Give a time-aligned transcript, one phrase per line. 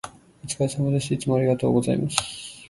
[0.43, 1.13] お疲れ様です。
[1.13, 2.17] いつもありがとうございます。